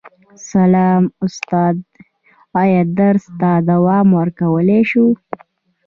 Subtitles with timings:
[0.51, 1.83] سلام استاده
[2.61, 5.05] ایا درس ته دوام ورکولی شو